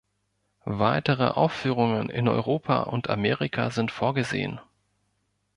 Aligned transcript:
Weitere 0.65 1.27
Aufführungen 1.27 2.09
in 2.09 2.27
Europa 2.27 2.79
und 2.79 3.11
Amerika 3.11 3.69
sind 3.69 3.91
vorgesehen. 3.91 4.59